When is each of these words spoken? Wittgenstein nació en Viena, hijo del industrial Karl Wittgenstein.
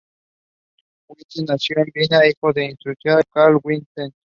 Wittgenstein 1.09 1.45
nació 1.45 1.77
en 1.77 1.91
Viena, 1.93 2.25
hijo 2.27 2.51
del 2.51 2.71
industrial 2.71 3.21
Karl 3.31 3.59
Wittgenstein. 3.63 4.11